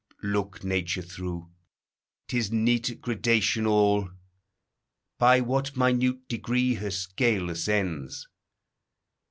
Look 0.23 0.63
Nature 0.63 1.03
through, 1.03 1.51
'tis 2.27 2.51
neat 2.51 2.99
gradation 3.03 3.67
all. 3.67 4.09
By 5.19 5.41
what 5.41 5.77
minute 5.77 6.27
degrees 6.27 6.79
her 6.79 6.89
scale 6.89 7.51
ascends! 7.51 8.27